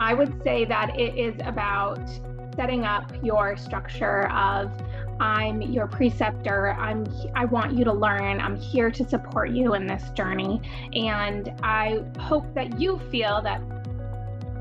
[0.00, 2.00] I would say that it is about
[2.56, 4.72] setting up your structure of
[5.20, 6.72] I'm your preceptor.
[6.72, 8.40] I'm I want you to learn.
[8.40, 10.62] I'm here to support you in this journey.
[10.94, 13.58] And I hope that you feel that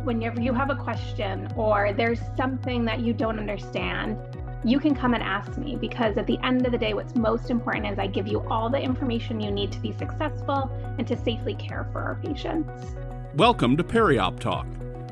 [0.04, 4.18] whenever you have a question or there's something that you don't understand,
[4.66, 7.50] you can come and ask me because at the end of the day, what's most
[7.50, 11.18] important is I give you all the information you need to be successful and to
[11.18, 12.96] safely care for our patients.
[13.36, 14.66] Welcome to Periop Talk,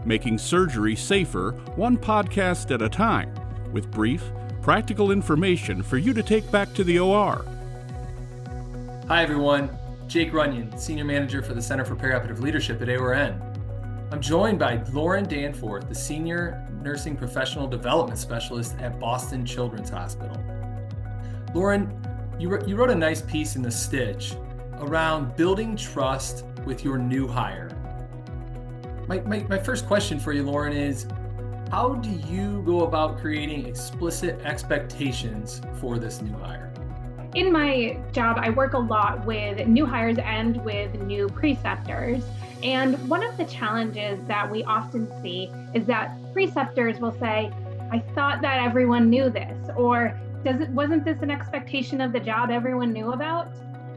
[0.08, 3.34] making surgery safer, one podcast at a time,
[3.74, 4.24] with brief,
[4.62, 7.46] practical information for you to take back to the OR.
[9.08, 9.70] Hi, everyone.
[10.08, 13.42] Jake Runyon, Senior Manager for the Center for Perioperative Leadership at AORN.
[14.10, 20.42] I'm joined by Lauren Danforth, the Senior Nursing Professional Development Specialist at Boston Children's Hospital.
[21.54, 21.92] Lauren,
[22.40, 24.34] you, you wrote a nice piece in The Stitch
[24.76, 27.70] around building trust with your new hire.
[29.08, 31.08] My, my, my first question for you, Lauren, is
[31.72, 36.74] how do you go about creating explicit expectations for this new hire?
[37.34, 42.22] In my job, I work a lot with new hires and with new preceptors.
[42.64, 47.52] And one of the challenges that we often see is that preceptors will say,
[47.92, 52.20] I thought that everyone knew this, or does it wasn't this an expectation of the
[52.20, 53.48] job everyone knew about?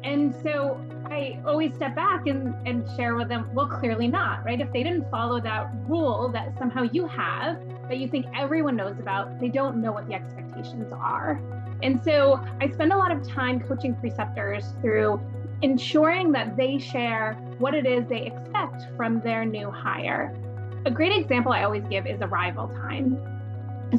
[0.04, 0.80] And so
[1.10, 4.60] I always step back and, and share with them, well, clearly not, right?
[4.60, 7.58] If they didn't follow that rule that somehow you have,
[7.88, 11.40] that you think everyone knows about, they don't know what the expectations are.
[11.82, 15.20] And so I spend a lot of time coaching preceptors through
[15.62, 20.32] ensuring that they share what it is they expect from their new hire.
[20.86, 23.18] A great example I always give is arrival time.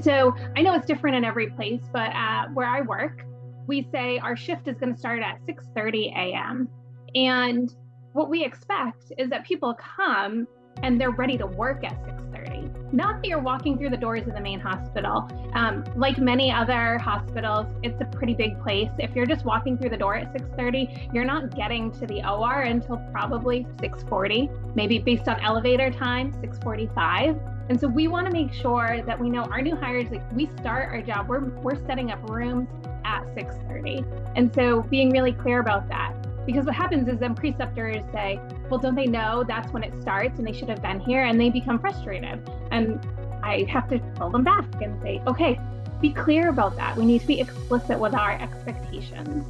[0.01, 3.25] So I know it's different in every place, but uh, where I work,
[3.67, 6.69] we say our shift is going to start at 6:30 a.m.
[7.15, 7.73] And
[8.13, 10.47] what we expect is that people come
[10.83, 14.33] and they're ready to work at 6.30 not that you're walking through the doors of
[14.33, 15.29] the main hospital.
[15.53, 18.89] Um, like many other hospitals it's a pretty big place.
[18.99, 22.61] If you're just walking through the door at 6.30 you're not getting to the or
[22.61, 28.51] until probably 6.40 maybe based on elevator time 6.45 and so we want to make
[28.53, 32.11] sure that we know our new hires like we start our job we're, we're setting
[32.11, 32.67] up rooms
[33.05, 36.13] at 6.30 and so being really clear about that
[36.45, 40.37] because what happens is then preceptors say, well, don't they know that's when it starts
[40.37, 41.23] and they should have been here?
[41.23, 42.49] And they become frustrated.
[42.71, 42.99] And
[43.43, 45.59] I have to pull them back and say, okay,
[46.01, 46.97] be clear about that.
[46.97, 49.45] We need to be explicit with our expectations.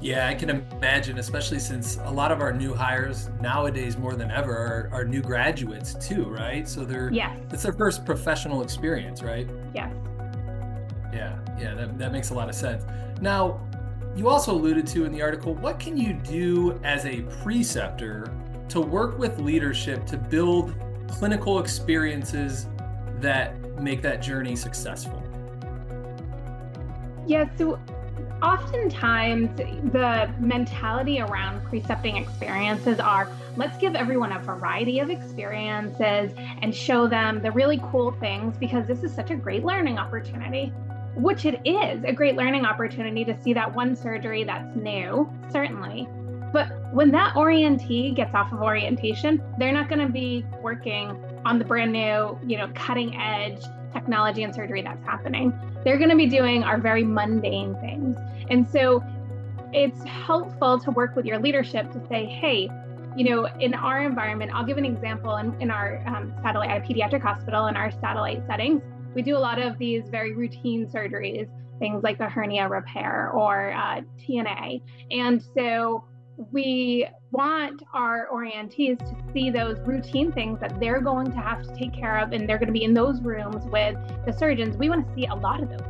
[0.00, 4.30] Yeah, I can imagine, especially since a lot of our new hires nowadays, more than
[4.30, 6.66] ever, are, are new graduates too, right?
[6.66, 7.38] So they're yes.
[7.52, 9.46] it's their first professional experience, right?
[9.74, 9.92] Yes.
[11.12, 12.84] Yeah, yeah, that, that makes a lot of sense.
[13.20, 13.60] Now,
[14.16, 18.32] you also alluded to in the article what can you do as a preceptor
[18.68, 20.74] to work with leadership to build
[21.08, 22.66] clinical experiences
[23.20, 25.22] that make that journey successful?
[27.26, 27.78] Yeah, so
[28.42, 29.54] oftentimes
[29.92, 36.32] the mentality around precepting experiences are let's give everyone a variety of experiences
[36.62, 40.72] and show them the really cool things because this is such a great learning opportunity
[41.14, 46.08] which it is a great learning opportunity to see that one surgery that's new, certainly.
[46.52, 51.58] But when that orientee gets off of orientation, they're not going to be working on
[51.58, 53.62] the brand new, you know, cutting edge
[53.92, 55.52] technology and surgery that's happening.
[55.84, 58.16] They're going to be doing our very mundane things.
[58.48, 59.02] And so
[59.72, 62.68] it's helpful to work with your leadership to say, hey,
[63.16, 66.78] you know, in our environment, I'll give an example in, in our um, satellite, at
[66.78, 68.82] a pediatric hospital, in our satellite settings
[69.14, 71.48] we do a lot of these very routine surgeries,
[71.78, 74.82] things like the hernia repair or uh, T&A.
[75.10, 76.04] And so
[76.52, 81.74] we want our orientees to see those routine things that they're going to have to
[81.76, 84.76] take care of and they're going to be in those rooms with the surgeons.
[84.76, 85.80] We want to see a lot of those.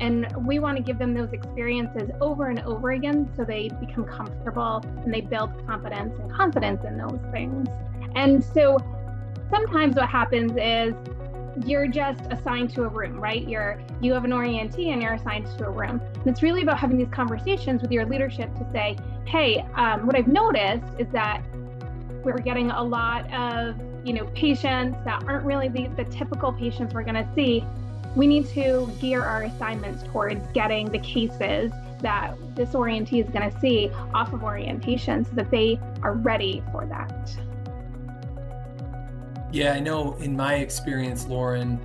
[0.00, 4.04] And we want to give them those experiences over and over again so they become
[4.04, 7.68] comfortable and they build confidence and confidence in those things.
[8.14, 8.78] And so
[9.50, 10.94] sometimes what happens is
[11.66, 13.46] you're just assigned to a room, right?
[13.46, 16.00] You're you have an orientee and you're assigned to a room.
[16.14, 18.96] And it's really about having these conversations with your leadership to say,
[19.26, 21.42] hey, um, what I've noticed is that
[22.22, 26.94] we're getting a lot of you know patients that aren't really the, the typical patients
[26.94, 27.64] we're going to see.
[28.16, 31.70] We need to gear our assignments towards getting the cases
[32.00, 36.62] that this orientee is going to see off of orientation so that they are ready
[36.72, 37.36] for that.
[39.50, 41.80] Yeah, I know in my experience, Lauren,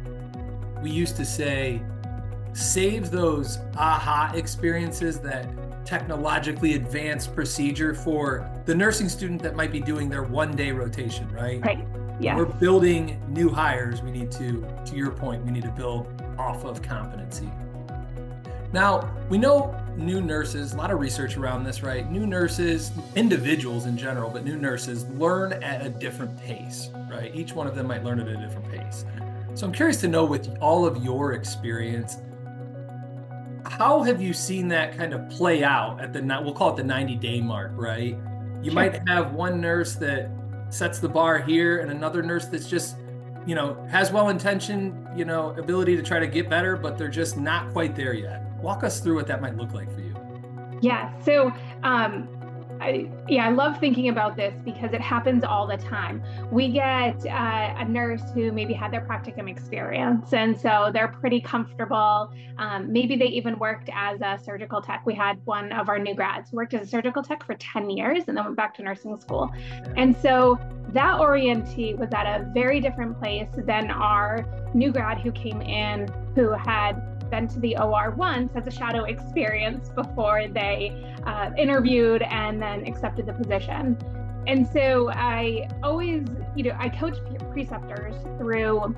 [0.82, 1.82] we used to say,
[2.54, 5.48] save those aha experiences, that
[5.86, 11.30] technologically advanced procedure for the nursing student that might be doing their one day rotation,
[11.32, 11.62] right?
[11.64, 11.86] Right.
[12.20, 12.38] Yeah.
[12.38, 14.02] We're building new hires.
[14.02, 17.50] We need to, to your point, we need to build off of competency.
[18.74, 22.10] Now, we know new nurses, a lot of research around this, right?
[22.12, 27.34] New nurses, individuals in general, but new nurses learn at a different pace, right?
[27.36, 29.06] Each one of them might learn at a different pace.
[29.54, 32.18] So I'm curious to know with all of your experience,
[33.66, 36.84] how have you seen that kind of play out at the we'll call it the
[36.84, 38.18] 90 day mark, right?
[38.64, 38.74] You sure.
[38.74, 40.32] might have one nurse that
[40.70, 42.96] sets the bar here and another nurse that's just
[43.46, 47.10] you know has well intentioned you know ability to try to get better but they're
[47.10, 50.16] just not quite there yet walk us through what that might look like for you
[50.82, 51.52] yeah so
[51.84, 52.28] um
[52.84, 56.22] I, yeah, I love thinking about this because it happens all the time.
[56.52, 61.40] We get uh, a nurse who maybe had their practicum experience, and so they're pretty
[61.40, 62.34] comfortable.
[62.58, 65.04] Um, maybe they even worked as a surgical tech.
[65.06, 68.24] We had one of our new grads worked as a surgical tech for 10 years
[68.28, 69.50] and then went back to nursing school.
[69.96, 70.60] And so
[70.90, 76.08] that orientee was at a very different place than our new grad who came in
[76.36, 82.22] who had been to the OR once as a shadow experience before they uh, interviewed
[82.24, 83.98] and then accepted the position.
[84.48, 87.18] And so I always, you know, I coach
[87.52, 88.96] preceptors through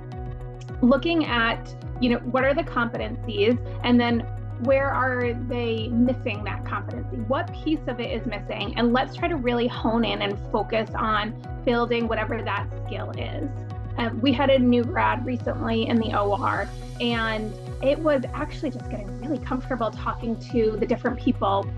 [0.81, 4.25] looking at, you know, what are the competencies and then
[4.63, 7.17] where are they missing that competency?
[7.27, 8.73] What piece of it is missing?
[8.77, 11.35] And let's try to really hone in and focus on
[11.65, 13.49] building whatever that skill is.
[13.97, 16.67] Um, we had a new grad recently in the OR,
[16.99, 17.53] and
[17.85, 21.69] it was actually just getting really comfortable talking to the different people,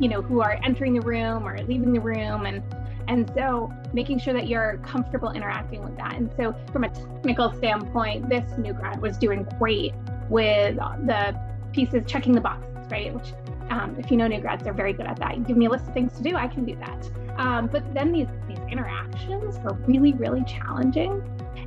[0.00, 2.62] you know, who are entering the room or leaving the room, and
[3.06, 6.14] and so making sure that you're comfortable interacting with that.
[6.14, 9.94] And so, from a technical standpoint, this new grad was doing great
[10.28, 11.38] with the
[11.72, 13.14] pieces, checking the boxes, right?
[13.14, 13.32] Which,
[13.70, 15.46] um, if you know new grads, they're very good at that.
[15.46, 17.10] Give me a list of things to do, I can do that.
[17.38, 21.22] Um, but then these these interactions were really, really challenging.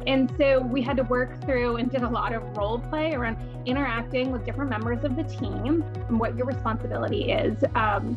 [0.05, 3.37] And so we had to work through and did a lot of role play around
[3.65, 7.63] interacting with different members of the team and what your responsibility is.
[7.75, 8.15] Um,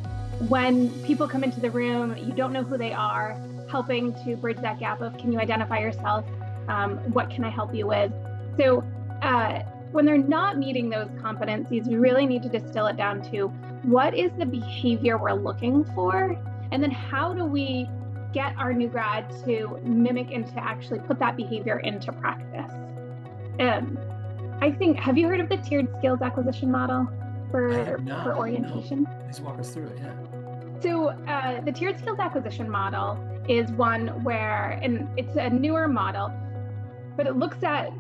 [0.49, 3.37] when people come into the room, you don't know who they are,
[3.69, 6.25] helping to bridge that gap of can you identify yourself?
[6.69, 8.13] Um, what can I help you with?
[8.57, 8.85] So
[9.23, 9.61] uh,
[9.93, 13.49] when they're not meeting those competencies, we really need to distill it down to
[13.83, 16.37] what is the behavior we're looking for?
[16.71, 17.89] And then how do we
[18.33, 22.73] get our new grad to mimic and to actually put that behavior into practice.
[23.59, 23.99] Um,
[24.61, 27.09] I think, have you heard of the tiered skills acquisition model
[27.51, 29.05] for, for orientation?
[29.05, 29.25] No.
[29.25, 30.13] Please walk us through it, yeah.
[30.81, 33.19] So, uh, the tiered skills acquisition model
[33.49, 36.33] is one where, and it's a newer model,
[37.17, 37.91] but it looks at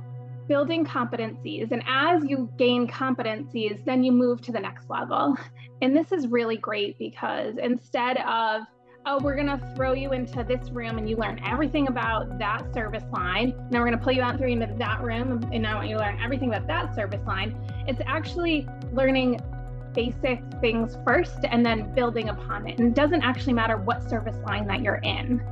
[0.48, 1.70] building competencies.
[1.70, 5.36] And as you gain competencies, then you move to the next level.
[5.82, 8.62] And this is really great because instead of
[9.06, 12.72] oh, we're going to throw you into this room and you learn everything about that
[12.74, 13.54] service line.
[13.70, 16.00] Now we're going to pull you out through into that room and now you to
[16.00, 17.56] learn everything about that service line.
[17.86, 19.40] It's actually learning
[19.94, 22.78] basic things first and then building upon it.
[22.78, 25.42] And it doesn't actually matter what service line that you're in.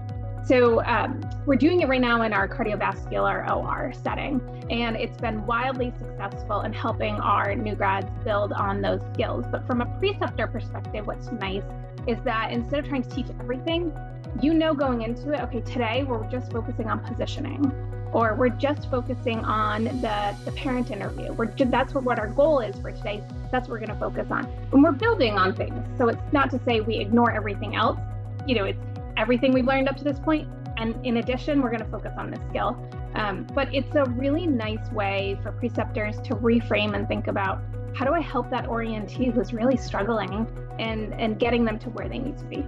[0.44, 4.40] So um, we're doing it right now in our cardiovascular OR setting,
[4.70, 9.44] and it's been wildly successful in helping our new grads build on those skills.
[9.50, 11.64] But from a preceptor perspective, what's nice
[12.08, 13.92] is that instead of trying to teach everything,
[14.40, 17.70] you know going into it, okay, today we're just focusing on positioning
[18.12, 21.30] or we're just focusing on the, the parent interview.
[21.34, 23.22] We're just, that's what, what our goal is for today.
[23.52, 24.46] That's what we're going to focus on.
[24.72, 25.86] And we're building on things.
[25.98, 28.00] So it's not to say we ignore everything else.
[28.46, 28.80] You know, it's
[29.18, 30.48] everything we've learned up to this point.
[30.78, 32.82] And in addition, we're going to focus on this skill.
[33.14, 37.60] Um, but it's a really nice way for preceptors to reframe and think about
[37.98, 40.46] how do I help that orientee who's really struggling
[40.78, 42.64] and and getting them to where they need to be.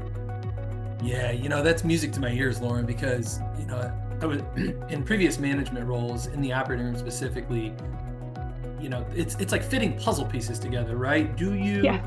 [1.04, 4.42] Yeah, you know that's music to my ears, Lauren, because you know I was
[4.88, 7.72] in previous management roles in the operating room specifically.
[8.80, 11.36] You know, it's it's like fitting puzzle pieces together, right?
[11.36, 12.02] Do you yeah.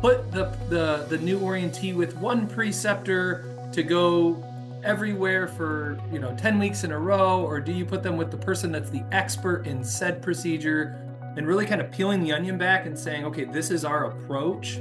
[0.00, 4.42] put the the the new orientee with one preceptor to go
[4.82, 8.30] everywhere for you know 10 weeks in a row or do you put them with
[8.30, 11.03] the person that's the expert in said procedure
[11.36, 14.78] and really kind of peeling the onion back and saying okay this is our approach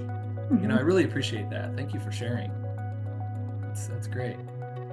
[0.54, 0.62] Mm-hmm.
[0.62, 0.88] You know, I mm-hmm.
[0.88, 1.76] really appreciate that.
[1.76, 2.52] Thank you for sharing.
[3.62, 4.38] That's, that's great.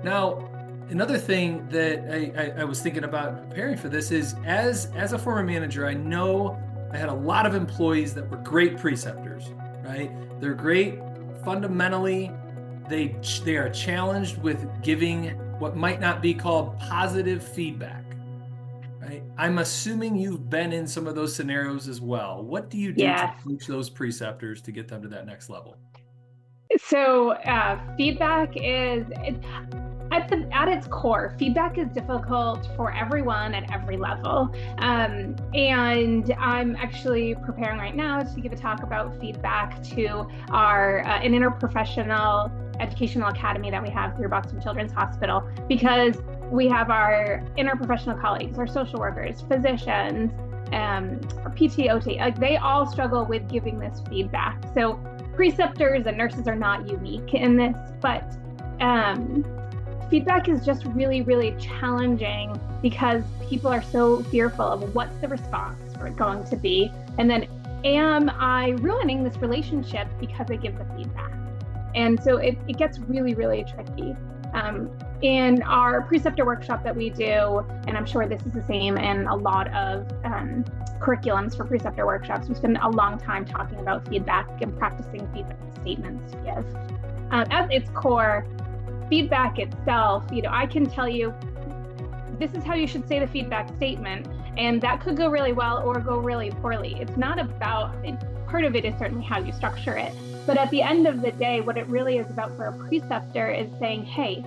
[0.03, 0.49] Now,
[0.89, 5.13] another thing that I, I, I, was thinking about preparing for this is as as
[5.13, 6.59] a former manager, I know
[6.93, 9.51] I had a lot of employees that were great preceptors,
[9.85, 10.11] right?
[10.41, 10.99] They're great
[11.45, 12.31] fundamentally.
[12.89, 18.05] They they are challenged with giving what might not be called positive feedback.
[19.11, 19.25] Right?
[19.37, 22.45] I'm assuming you've been in some of those scenarios as well.
[22.45, 25.77] What do you do to teach those preceptors to get them to that next level?
[26.79, 29.35] So, uh, feedback is, it,
[30.13, 34.55] at the at its core, feedback is difficult for everyone at every level.
[34.79, 41.01] Um, and I'm actually preparing right now to give a talk about feedback to our
[41.01, 46.17] uh, an interprofessional educational academy that we have through Boston Children's Hospital because
[46.51, 50.33] we have our interprofessional colleagues, our social workers, physicians,
[50.73, 54.63] um, our PT, OT, like they all struggle with giving this feedback.
[54.75, 54.95] So
[55.35, 58.25] preceptors and nurses are not unique in this, but
[58.81, 59.45] um,
[60.11, 65.81] feedback is just really, really challenging because people are so fearful of what's the response
[66.17, 66.91] going to be.
[67.19, 67.47] And then,
[67.85, 71.33] am I ruining this relationship because I give the feedback?
[71.95, 74.15] And so it, it gets really, really tricky.
[74.55, 74.91] Um,
[75.23, 79.27] in our preceptor workshop that we do, and I'm sure this is the same in
[79.27, 80.65] a lot of um,
[80.99, 85.59] curriculums for preceptor workshops, we spend a long time talking about feedback and practicing feedback
[85.81, 86.77] statements to give.
[87.31, 88.47] Um, at its core,
[89.09, 91.35] feedback itself, you know, I can tell you
[92.39, 95.83] this is how you should say the feedback statement, and that could go really well
[95.83, 96.97] or go really poorly.
[96.99, 98.15] It's not about, it,
[98.47, 100.13] part of it is certainly how you structure it.
[100.47, 103.51] But at the end of the day, what it really is about for a preceptor
[103.51, 104.45] is saying, hey,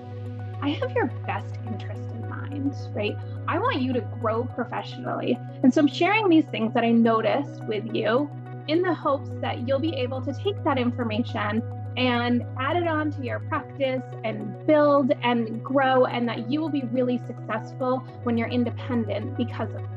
[0.63, 3.17] I have your best interest in mind, right?
[3.49, 5.37] I want you to grow professionally.
[5.61, 8.31] And so I'm sharing these things that I noticed with you
[8.69, 11.61] in the hopes that you'll be able to take that information
[11.97, 16.69] and add it on to your practice and build and grow, and that you will
[16.69, 19.89] be really successful when you're independent because of it.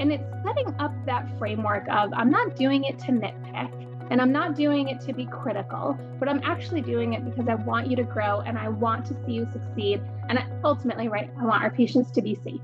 [0.00, 4.32] And it's setting up that framework of I'm not doing it to nitpick and I'm
[4.32, 7.96] not doing it to be critical, but I'm actually doing it because I want you
[7.96, 10.00] to grow and I want to see you succeed.
[10.28, 12.60] And ultimately, right, I want our patients to be safe.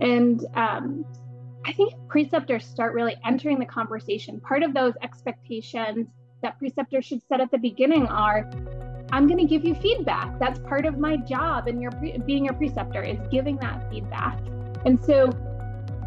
[0.00, 1.04] And um,
[1.64, 4.40] I think preceptors start really entering the conversation.
[4.40, 6.06] Part of those expectations
[6.42, 8.48] that preceptors should set at the beginning are
[9.10, 10.38] I'm going to give you feedback.
[10.38, 11.90] That's part of my job and your
[12.26, 14.38] being your preceptor is giving that feedback.
[14.84, 15.30] And so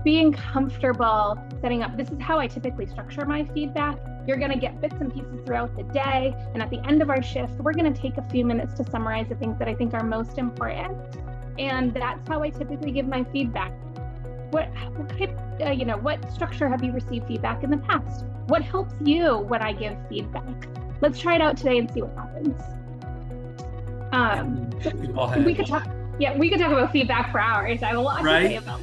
[0.03, 3.97] being comfortable setting up this is how I typically structure my feedback.
[4.29, 6.35] You're going to get bits and pieces throughout the day.
[6.53, 8.87] And at the end of our shift, we're going to take a few minutes to
[8.91, 10.95] summarize the things that I think are most important.
[11.57, 13.71] And that's how I typically give my feedback.
[14.51, 18.23] What, what type, uh, you know, what structure have you received feedback in the past?
[18.45, 20.67] What helps you when I give feedback?
[21.01, 22.61] Let's try it out today and see what happens.
[24.11, 25.89] Um, we could talk.
[26.19, 27.81] Yeah, we could talk about feedback for hours.
[27.81, 28.43] I have a lot right?
[28.43, 28.79] to say about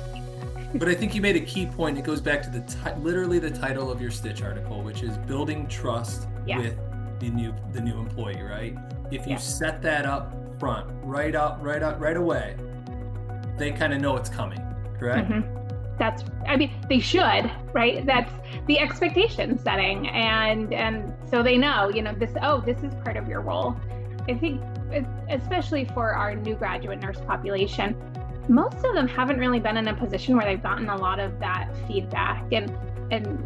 [0.74, 1.98] but I think you made a key point.
[1.98, 5.16] It goes back to the t- literally the title of your Stitch article, which is
[5.18, 6.58] building trust yeah.
[6.58, 6.76] with
[7.20, 8.42] the new the new employee.
[8.42, 8.76] Right?
[9.10, 9.38] If you yeah.
[9.38, 12.56] set that up front, right up, right up, right away,
[13.56, 14.60] they kind of know it's coming.
[14.98, 15.28] Correct.
[15.28, 15.96] Mm-hmm.
[15.98, 16.24] That's.
[16.46, 17.50] I mean, they should.
[17.72, 18.04] Right.
[18.04, 18.32] That's
[18.66, 21.88] the expectation setting, and and so they know.
[21.88, 22.32] You know, this.
[22.42, 23.76] Oh, this is part of your role.
[24.28, 24.60] I think,
[25.30, 27.96] especially for our new graduate nurse population,
[28.48, 31.38] most of them haven't really been in a position where they've gotten a lot of
[31.40, 32.70] that feedback and
[33.10, 33.44] and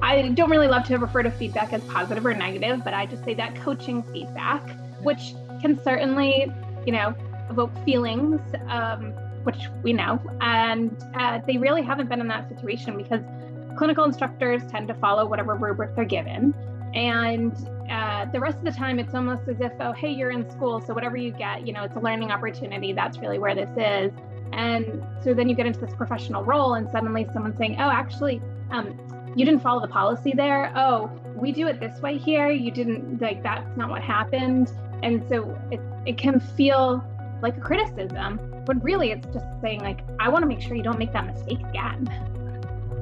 [0.00, 3.24] I don't really love to refer to feedback as positive or negative, but I just
[3.24, 4.62] say that coaching feedback,
[5.02, 6.52] which can certainly,
[6.86, 7.14] you know,
[7.50, 9.12] evoke feelings, um,
[9.42, 13.22] which we know, and uh, they really haven't been in that situation because
[13.76, 16.54] clinical instructors tend to follow whatever rubric they're given,
[16.94, 17.52] and
[17.90, 20.80] uh, the rest of the time it's almost as if, oh, hey, you're in school,
[20.80, 22.92] so whatever you get, you know, it's a learning opportunity.
[22.92, 24.12] That's really where this is.
[24.52, 28.40] And so then you get into this professional role, and suddenly someone's saying, Oh, actually,
[28.70, 28.98] um,
[29.36, 30.72] you didn't follow the policy there.
[30.76, 32.50] Oh, we do it this way here.
[32.50, 34.72] You didn't, like, that's not what happened.
[35.02, 37.04] And so it, it can feel
[37.40, 40.82] like a criticism, but really it's just saying, like, I want to make sure you
[40.82, 42.08] don't make that mistake again.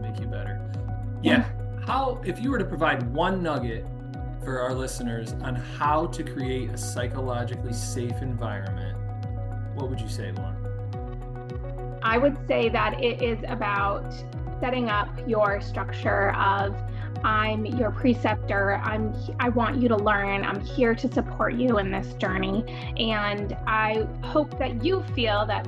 [0.02, 0.60] Make you better.
[1.22, 1.48] Yeah.
[1.86, 3.86] How, if you were to provide one nugget
[4.44, 8.98] for our listeners on how to create a psychologically safe environment,
[9.74, 10.65] what would you say, Lauren?
[12.06, 14.14] I would say that it is about
[14.60, 16.76] setting up your structure of
[17.24, 18.76] I'm your preceptor.
[18.84, 20.44] I'm I want you to learn.
[20.44, 22.64] I'm here to support you in this journey.
[22.96, 25.66] And I hope that you feel that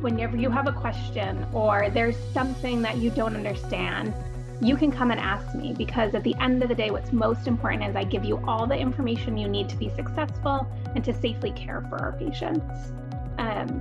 [0.00, 4.12] whenever you have a question or there's something that you don't understand,
[4.60, 7.46] you can come and ask me because at the end of the day, what's most
[7.46, 10.66] important is I give you all the information you need to be successful
[10.96, 12.90] and to safely care for our patients.
[13.38, 13.80] Um,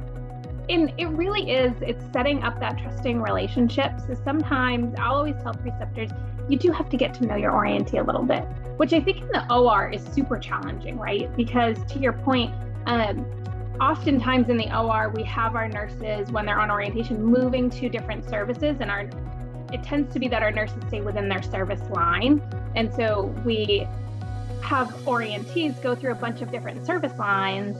[0.69, 3.91] and it really is it's setting up that trusting relationship.
[4.05, 6.09] So sometimes i'll always tell preceptors
[6.50, 8.43] you do have to get to know your orientee a little bit
[8.77, 11.36] which i think in the or is super challenging right?
[11.36, 12.53] Because to your point
[12.86, 13.25] um,
[13.81, 18.27] oftentimes in the or we have our nurses when they're on orientation moving to different
[18.27, 19.09] services and our
[19.71, 22.41] it tends to be that our nurses stay within their service line.
[22.75, 23.88] And so we
[24.62, 27.77] have orientees go through a bunch of different service lines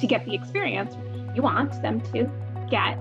[0.00, 0.96] to get the experience
[1.34, 2.30] you want them to
[2.70, 2.98] get.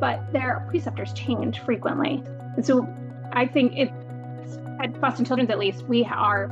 [0.00, 2.22] But their preceptors change frequently.
[2.56, 2.88] And so
[3.32, 3.90] I think it,
[4.80, 6.50] at Boston Children's, at least, we are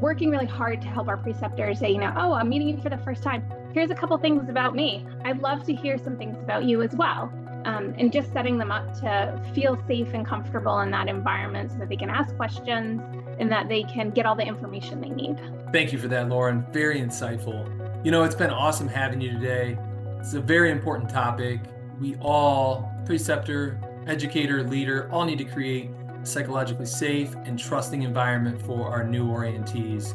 [0.00, 2.88] working really hard to help our preceptors say, you know, oh, I'm meeting you for
[2.88, 3.44] the first time.
[3.74, 5.06] Here's a couple things about me.
[5.24, 7.32] I'd love to hear some things about you as well.
[7.64, 11.78] Um, and just setting them up to feel safe and comfortable in that environment so
[11.78, 13.02] that they can ask questions
[13.38, 15.38] and that they can get all the information they need.
[15.72, 16.64] Thank you for that, Lauren.
[16.72, 17.66] Very insightful.
[18.04, 19.76] You know, it's been awesome having you today.
[20.18, 21.60] It's a very important topic.
[22.00, 25.90] We all, preceptor, educator, leader, all need to create
[26.22, 30.14] a psychologically safe and trusting environment for our new orientees.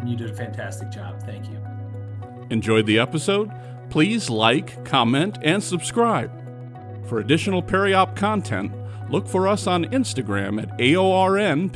[0.00, 1.22] And you did a fantastic job.
[1.22, 1.58] Thank you.
[2.50, 3.50] Enjoyed the episode?
[3.88, 6.30] Please like, comment, and subscribe.
[7.06, 8.72] For additional Periop content,
[9.10, 11.70] look for us on Instagram at AORN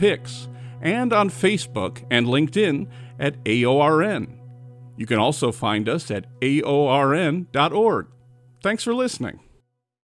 [0.81, 4.36] and on Facebook and LinkedIn at AORN.
[4.97, 8.07] You can also find us at aorn.org.
[8.63, 9.41] Thanks for listening.